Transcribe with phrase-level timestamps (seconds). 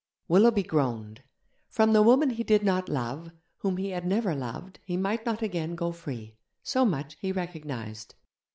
[0.27, 1.21] Willoughby groaned.
[1.69, 5.43] From the woman he did not love, whom he had never loved, he might not
[5.43, 8.15] again go free; so much he recognized.